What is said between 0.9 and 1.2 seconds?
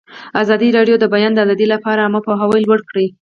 د د